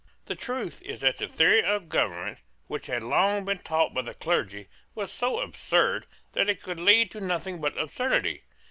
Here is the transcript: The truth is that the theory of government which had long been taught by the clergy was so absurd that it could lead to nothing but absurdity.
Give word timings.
The 0.25 0.33
truth 0.33 0.81
is 0.81 1.01
that 1.01 1.19
the 1.19 1.27
theory 1.27 1.61
of 1.63 1.87
government 1.87 2.39
which 2.65 2.87
had 2.87 3.03
long 3.03 3.45
been 3.45 3.59
taught 3.59 3.93
by 3.93 4.01
the 4.01 4.15
clergy 4.15 4.67
was 4.95 5.11
so 5.13 5.39
absurd 5.39 6.07
that 6.33 6.49
it 6.49 6.63
could 6.63 6.79
lead 6.79 7.11
to 7.11 7.21
nothing 7.21 7.61
but 7.61 7.77
absurdity. 7.77 8.41